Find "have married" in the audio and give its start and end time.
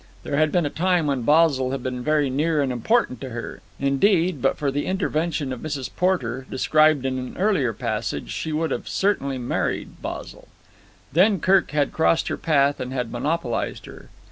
9.35-10.01